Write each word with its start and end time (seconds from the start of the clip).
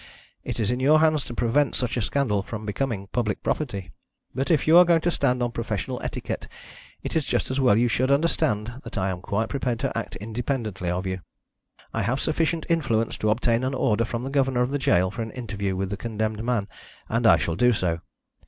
It 0.43 0.59
is 0.59 0.71
in 0.71 0.79
your 0.79 0.99
hands 0.99 1.23
to 1.25 1.33
prevent 1.35 1.75
such 1.75 1.95
a 1.95 2.01
scandal 2.01 2.41
from 2.41 2.65
becoming 2.65 3.05
public 3.11 3.43
property. 3.43 3.91
But 4.33 4.49
if 4.49 4.67
you 4.67 4.75
are 4.79 4.83
going 4.83 5.01
to 5.01 5.11
stand 5.11 5.43
on 5.43 5.51
professional 5.51 6.01
etiquette 6.03 6.47
it 7.03 7.15
is 7.15 7.23
just 7.23 7.51
as 7.51 7.59
well 7.59 7.77
you 7.77 7.87
should 7.87 8.09
understand 8.09 8.81
that 8.83 8.97
I 8.97 9.11
am 9.11 9.21
quite 9.21 9.47
prepared 9.49 9.77
to 9.81 9.95
act 9.95 10.15
independently 10.15 10.89
of 10.89 11.05
you. 11.05 11.19
I 11.93 12.01
have 12.01 12.19
sufficient 12.19 12.65
influence 12.67 13.15
to 13.19 13.29
obtain 13.29 13.63
an 13.63 13.75
order 13.75 14.03
from 14.03 14.23
the 14.23 14.31
governor 14.31 14.63
of 14.63 14.71
the 14.71 14.79
gaol 14.79 15.11
for 15.11 15.21
an 15.21 15.29
interview 15.33 15.75
with 15.75 15.91
the 15.91 15.97
condemned 15.97 16.43
man, 16.43 16.67
and 17.07 17.27
I 17.27 17.37
shall 17.37 17.55
do 17.55 17.71
so. 17.71 17.99